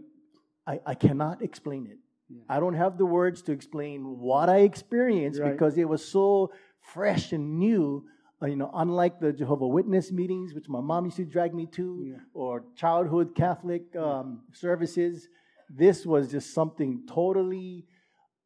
[0.67, 1.99] I, I cannot explain it.
[2.29, 2.43] Yeah.
[2.49, 5.53] I don't have the words to explain what I experienced right.
[5.53, 8.05] because it was so fresh and new.
[8.41, 11.67] Uh, you know, unlike the Jehovah Witness meetings, which my mom used to drag me
[11.73, 12.17] to, yeah.
[12.33, 15.29] or childhood Catholic um, services,
[15.69, 17.87] this was just something totally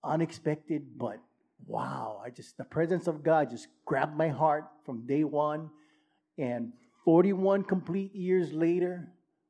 [0.02, 1.18] unexpected, but
[1.66, 5.70] wow, I just, the presence of God just grabbed my heart from day one.
[6.38, 6.72] And
[7.04, 9.08] 41 complete years later,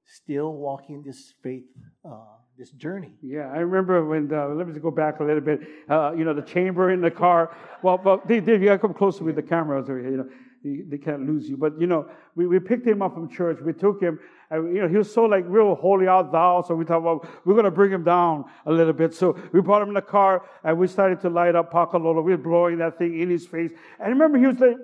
[0.08, 1.64] still walking this faith,
[2.04, 2.16] uh,
[2.58, 3.12] this journey.
[3.22, 6.24] Yeah, I remember when, the, let me just go back a little bit, uh, you
[6.24, 7.56] know, the chamber in the car.
[7.82, 10.28] Well, well Dave, you got to come closer with the cameras here, you know
[10.64, 11.56] they can't lose you.
[11.56, 13.58] But you know, we, we picked him up from church.
[13.60, 14.18] We took him,
[14.50, 16.62] and you know, he was so like real holy out thou.
[16.66, 19.14] So we thought, well, we're gonna bring him down a little bit.
[19.14, 22.22] So we brought him in the car, and we started to light up Pakalolo.
[22.22, 23.70] We were blowing that thing in his face.
[24.00, 24.76] And remember, he was like,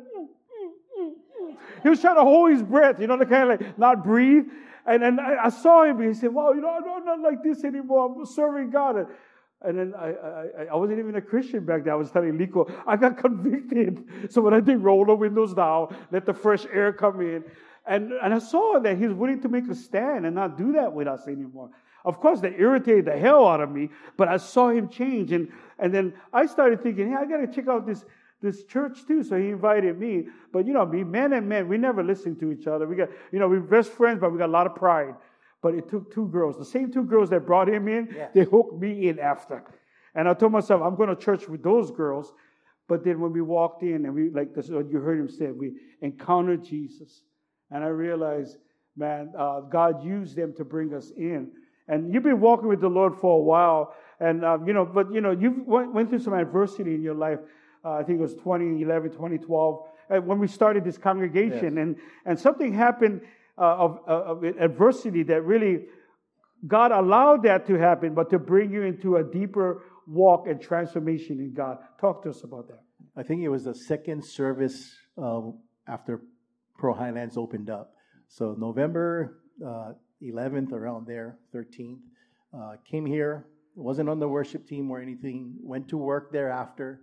[1.82, 4.44] he was trying to hold his breath, you know, to kind of like not breathe.
[4.86, 6.00] And then I, I saw him.
[6.00, 8.14] and He said, "Well, you know, I'm not like this anymore.
[8.18, 9.06] I'm serving God." And,
[9.62, 11.92] And then I, I, I wasn't even a Christian back then.
[11.94, 14.04] I was telling Liko, I got convicted.
[14.28, 17.44] So when I did roll the windows down, let the fresh air come in,
[17.86, 20.92] and, and I saw that he's willing to make a stand and not do that
[20.92, 21.70] with us anymore.
[22.04, 25.32] Of course, that irritated the hell out of me, but I saw him change.
[25.32, 28.04] And, and then I started thinking, hey, I got to check out this,
[28.44, 29.24] this church too.
[29.24, 30.26] So he invited me.
[30.52, 32.86] But you know, me, men and men, we never listened to each other.
[32.86, 35.14] We got, you know, we're best friends, but we got a lot of pride.
[35.62, 38.30] But it took two girls, the same two girls that brought him in, yes.
[38.34, 39.64] they hooked me in after.
[40.14, 42.32] And I told myself, I'm going to church with those girls.
[42.86, 45.50] But then when we walked in and we, like this, what you heard him say,
[45.50, 47.22] we encountered Jesus.
[47.70, 48.58] And I realized,
[48.94, 51.50] man, uh, God used them to bring us in.
[51.88, 53.94] And you've been walking with the Lord for a while.
[54.20, 57.14] And, uh, you know, but, you know, you went, went through some adversity in your
[57.14, 57.38] life.
[57.84, 61.76] Uh, I think it was 2011, 2012, uh, when we started this congregation.
[61.76, 61.82] Yes.
[61.82, 63.20] And, and something happened
[63.58, 65.84] uh, of, uh, of adversity that really
[66.66, 71.38] God allowed that to happen, but to bring you into a deeper walk and transformation
[71.38, 71.78] in God.
[72.00, 72.80] Talk to us about that.
[73.16, 75.40] I think it was the second service uh,
[75.86, 76.22] after
[76.78, 77.94] Pearl Highlands opened up.
[78.28, 79.92] So November uh,
[80.22, 81.98] 11th, around there, 13th,
[82.56, 83.46] uh, came here.
[83.76, 85.54] Wasn't on the worship team or anything.
[85.60, 87.00] Went to work thereafter.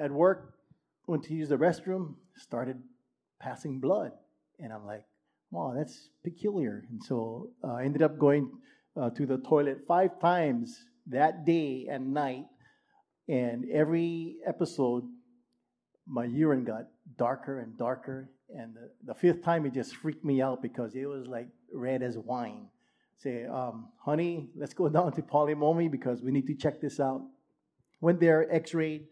[0.00, 0.54] At work,
[1.06, 2.14] went to use the restroom.
[2.36, 2.82] Started
[3.38, 4.12] passing blood,
[4.58, 5.04] and I'm like,
[5.50, 6.84] wow, that's peculiar.
[6.90, 8.50] And so uh, I ended up going
[8.96, 12.46] uh, to the toilet five times that day and night.
[13.28, 15.04] And every episode,
[16.06, 16.86] my urine got
[17.16, 18.30] darker and darker.
[18.48, 22.02] And the, the fifth time, it just freaked me out because it was like red
[22.02, 22.68] as wine.
[23.18, 26.98] Say, um, honey, let's go down to Pali Momi because we need to check this
[26.98, 27.22] out.
[28.00, 29.06] Went there, x rayed,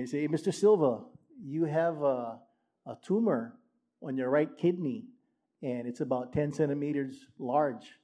[0.00, 0.52] and say, hey, Mr.
[0.52, 1.00] Silva,
[1.42, 2.38] you have a,
[2.86, 3.54] a tumor
[4.02, 5.04] on your right kidney
[5.62, 7.98] and it's about 10 centimeters large.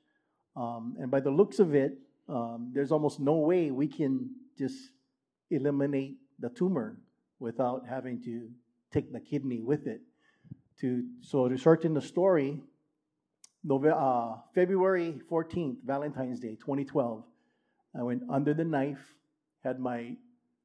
[0.57, 4.77] Um, and by the looks of it, um, there's almost no way we can just
[5.51, 6.97] eliminate the tumor
[7.39, 8.49] without having to
[8.91, 10.01] take the kidney with it.
[10.81, 12.61] To so to shorten the story,
[13.63, 17.23] November, uh, February 14th, Valentine's Day, 2012,
[17.99, 19.15] I went under the knife,
[19.63, 20.17] had my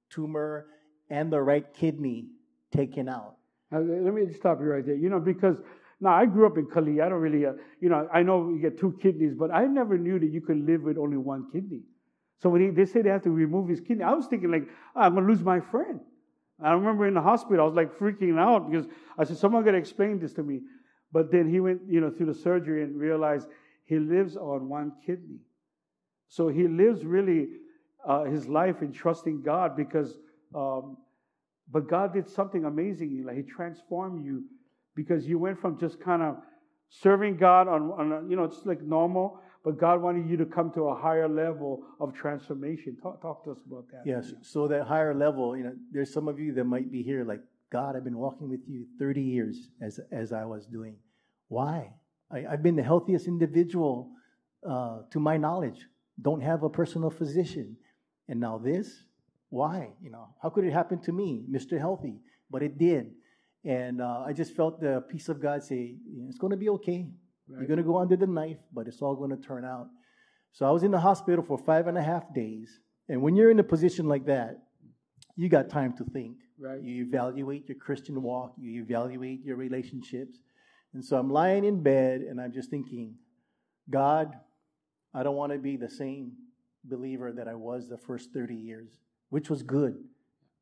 [0.09, 0.67] tumor
[1.09, 2.27] and the right kidney
[2.71, 3.35] taken out.
[3.71, 4.95] Uh, let me stop you right there.
[4.95, 5.57] You know, because
[5.99, 7.01] now, I grew up in Kali.
[7.01, 9.97] I don't really, uh, you know, I know you get two kidneys, but I never
[9.97, 11.81] knew that you could live with only one kidney.
[12.39, 14.67] So when he, they say they have to remove his kidney, I was thinking like,
[14.95, 15.99] oh, I'm gonna lose my friend.
[16.61, 19.71] I remember in the hospital, I was like freaking out because I said, someone got
[19.71, 20.61] to explain this to me.
[21.11, 23.47] But then he went, you know, through the surgery and realized
[23.85, 25.39] he lives on one kidney.
[26.27, 27.47] So he lives really
[28.05, 30.17] uh, his life in trusting God because,
[30.55, 30.97] um,
[31.71, 33.23] but God did something amazing.
[33.25, 34.43] Like he transformed you
[34.95, 36.37] because you went from just kind of
[36.89, 40.71] serving God on, on you know, it's like normal, but God wanted you to come
[40.71, 42.97] to a higher level of transformation.
[43.01, 44.03] Talk, talk to us about that.
[44.05, 44.33] Yes.
[44.41, 47.41] So that higher level, you know, there's some of you that might be here like,
[47.69, 50.95] God, I've been walking with you 30 years as, as I was doing.
[51.49, 51.91] Why?
[52.31, 54.09] I, have been the healthiest individual
[54.67, 55.85] uh, to my knowledge.
[56.21, 57.75] Don't have a personal physician.
[58.29, 59.03] And now this?
[59.49, 59.93] Why?
[60.01, 61.79] You know, how could it happen to me, Mr.
[61.79, 62.19] Healthy?
[62.49, 63.11] But it did.
[63.65, 65.95] And uh, I just felt the peace of God say,
[66.27, 67.07] it's going to be okay.
[67.49, 67.59] Right.
[67.59, 69.87] You're going to go under the knife, but it's all going to turn out.
[70.51, 72.79] So I was in the hospital for five and a half days.
[73.09, 74.57] And when you're in a position like that,
[75.35, 76.37] you got time to think.
[76.59, 76.81] Right.
[76.81, 80.39] You evaluate your Christian walk, you evaluate your relationships.
[80.93, 83.15] And so I'm lying in bed and I'm just thinking,
[83.89, 84.33] God,
[85.13, 86.31] I don't want to be the same
[86.83, 88.89] believer that I was the first 30 years,
[89.29, 89.95] which was good.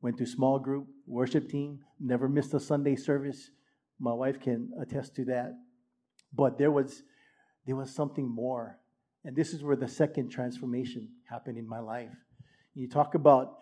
[0.02, 3.50] Went to small group, worship team, never missed a Sunday service.
[3.98, 5.54] My wife can attest to that.
[6.32, 7.02] But there was
[7.66, 8.78] there was something more.
[9.24, 12.14] And this is where the second transformation happened in my life.
[12.74, 13.58] You talk about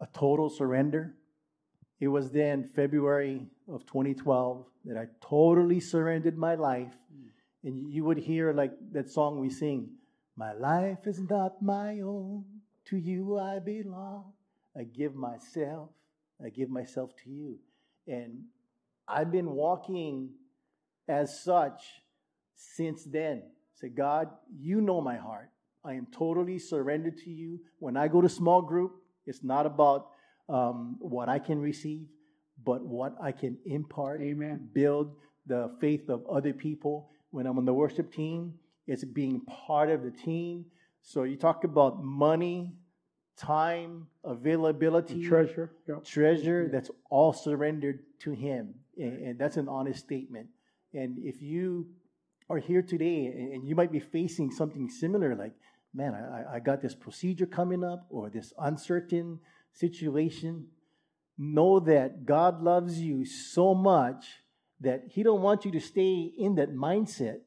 [0.00, 1.14] a total surrender.
[2.00, 6.92] It was then February of 2012 that I totally surrendered my life.
[7.62, 9.90] And you would hear like that song we sing,
[10.34, 12.44] My life is not my own,
[12.90, 14.32] to you I belong.
[14.76, 15.90] I give myself,
[16.44, 17.58] I give myself to you.
[18.06, 18.44] And
[19.08, 20.30] I've been walking
[21.08, 21.82] as such
[22.54, 23.42] since then.
[23.74, 24.28] Say, God,
[24.58, 25.50] you know my heart.
[25.84, 27.60] I am totally surrendered to you.
[27.78, 28.92] When I go to small group,
[29.26, 30.08] it's not about
[30.48, 32.06] um, what I can receive,
[32.64, 34.68] but what I can impart, Amen.
[34.72, 35.14] build
[35.46, 37.10] the faith of other people.
[37.30, 38.54] When I'm on the worship team,
[38.86, 40.66] it's being part of the team.
[41.02, 42.72] So you talk about money,
[43.40, 45.72] time, availability, treasure,
[46.04, 48.74] treasure that's all surrendered to Him.
[48.98, 50.48] And, and, that's an honest statement.
[50.92, 51.86] And if you
[52.50, 55.52] are here today and you might be facing something similar, like,
[55.94, 59.40] man, I, I got this procedure coming up or this uncertain
[59.72, 60.66] situation.
[61.38, 64.26] Know that God loves you so much
[64.80, 67.38] that He don't want you to stay in that mindset,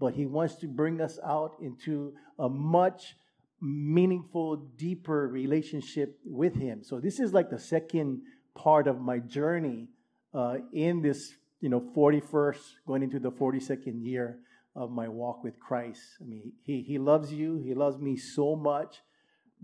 [0.00, 3.16] but He wants to bring us out into a much
[3.62, 6.82] meaningful, deeper relationship with Him.
[6.82, 8.22] So this is like the second
[8.54, 9.88] part of my journey
[10.34, 14.38] uh, in this, you know, 41st, going into the 42nd year
[14.74, 16.00] of my walk with Christ.
[16.20, 17.62] I mean, He He loves you.
[17.64, 18.96] He loves me so much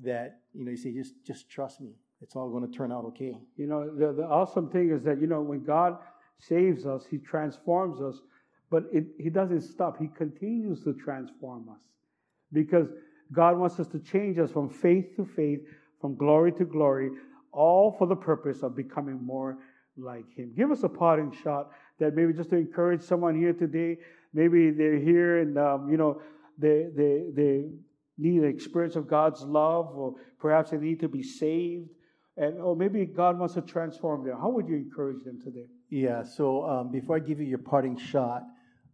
[0.03, 1.91] that you know, you say, just just trust me.
[2.21, 3.37] It's all going to turn out okay.
[3.57, 5.99] You know, the, the awesome thing is that you know when God
[6.39, 8.21] saves us, He transforms us,
[8.71, 9.99] but it, He doesn't stop.
[9.99, 11.81] He continues to transform us
[12.53, 12.89] because
[13.33, 15.61] God wants us to change us from faith to faith,
[16.01, 17.11] from glory to glory,
[17.53, 19.59] all for the purpose of becoming more
[19.97, 20.53] like Him.
[20.57, 23.99] Give us a parting shot that maybe just to encourage someone here today.
[24.33, 26.21] Maybe they're here and um, you know
[26.59, 27.65] they they they
[28.19, 31.89] need an experience of God's love, or perhaps they need to be saved,
[32.37, 34.39] and or maybe God wants to transform them.
[34.39, 35.67] How would you encourage them today?
[35.91, 36.25] Yeah.
[36.25, 38.43] So um, before I give you your parting shot,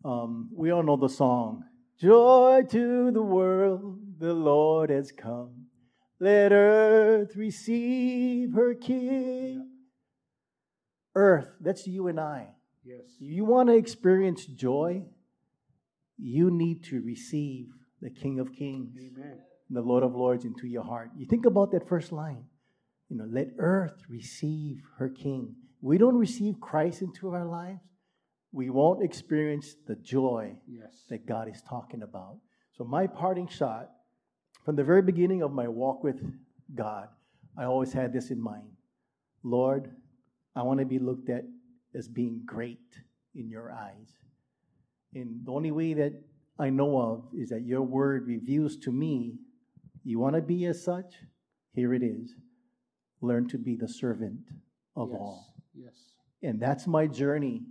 [0.05, 1.65] um, we all know the song.
[1.99, 5.67] Joy to the world, the Lord has come.
[6.19, 9.69] Let earth receive her King.
[11.15, 12.49] Earth, that's you and I.
[12.85, 13.03] Yes.
[13.19, 15.05] You want to experience joy?
[16.19, 17.69] You need to receive
[18.01, 19.39] the King of Kings, Amen.
[19.71, 21.11] the Lord of Lords into your heart.
[21.17, 22.45] You think about that first line.
[23.09, 25.55] You know, let earth receive her King.
[25.81, 27.81] We don't receive Christ into our lives,
[28.55, 31.05] we won't experience the joy Yes.
[31.09, 32.39] that God is talking about.
[32.73, 33.91] So, my parting shot
[34.65, 36.23] from the very beginning of my walk with
[36.73, 37.09] God,
[37.59, 38.71] I always had this in mind
[39.43, 39.91] Lord,
[40.55, 41.45] I want to be looked at
[41.95, 43.03] as being great
[43.35, 44.13] in your eyes.
[45.15, 46.13] And the only way that
[46.59, 49.39] I know of is that your word reveals to me
[50.05, 51.15] you want to be as such?
[51.73, 52.37] Here it is.
[53.21, 54.41] Learn to be the servant
[54.95, 55.19] of yes.
[55.19, 55.55] all.
[55.75, 55.95] Yes.
[56.43, 57.63] And that's my journey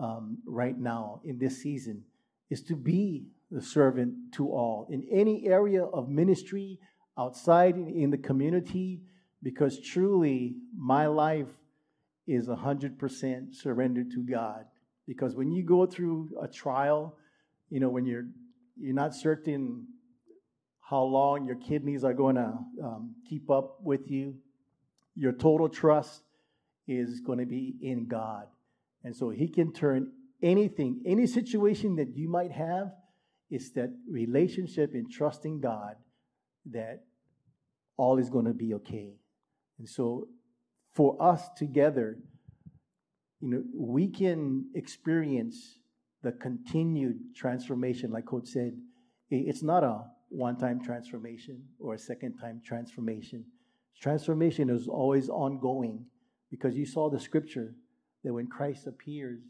[0.00, 2.04] um, right now in this season
[2.50, 6.78] is to be the servant to all in any area of ministry,
[7.18, 9.00] outside in, the community,
[9.42, 11.48] because truly my life
[12.26, 14.64] is 100% surrendered to God.
[15.06, 17.16] Because when you go through a trial,
[17.70, 18.26] you know, when you're
[18.76, 19.86] you're not certain
[20.80, 24.34] how long your kidneys are going to um, keep up with you,
[25.14, 26.22] your total trust
[26.88, 28.46] is going to be in God.
[29.04, 30.10] And so He can turn
[30.42, 32.92] anything, any situation that you might have,
[33.50, 35.94] it's that relationship in trusting God
[36.72, 37.04] that
[37.96, 39.14] all is going to be okay.
[39.78, 40.28] And so
[40.94, 42.18] for us together,
[43.40, 45.78] you know, we can experience
[46.22, 48.72] the continued transformation, like Coach said.
[49.30, 53.44] It's not a one time transformation or a second time transformation.
[54.00, 56.06] Transformation is always ongoing
[56.50, 57.74] because you saw the scripture
[58.24, 59.40] that when Christ appears,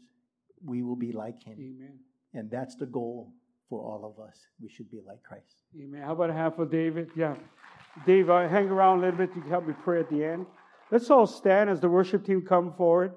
[0.63, 1.53] we will be like him.
[1.53, 1.99] Amen.
[2.33, 3.33] And that's the goal
[3.69, 4.37] for all of us.
[4.61, 5.55] We should be like Christ.
[5.81, 6.01] Amen.
[6.01, 7.09] How about a hand for David?
[7.15, 7.35] Yeah.
[8.05, 9.35] Dave, uh, hang around a little bit.
[9.35, 10.45] You can help me pray at the end.
[10.91, 13.13] Let's all stand as the worship team come forward.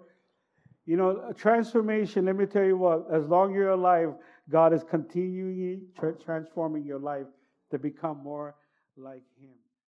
[0.86, 4.14] You know, a transformation, let me tell you what, as long as you're alive,
[4.48, 7.26] God is continuing tra- transforming your life
[7.70, 8.54] to become more
[8.96, 9.50] like Him.